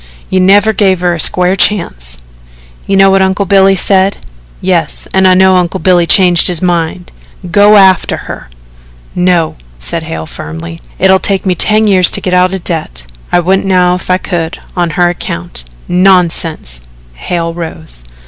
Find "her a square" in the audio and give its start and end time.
1.01-1.55